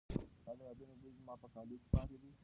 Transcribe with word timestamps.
ستا 0.41 0.51
د 0.57 0.59
یادونو 0.67 0.93
بوی 1.01 1.11
زما 1.19 1.33
په 1.41 1.47
کالو 1.55 1.75
کې 1.81 1.87
پاتې 1.93 2.15
دی. 2.21 2.31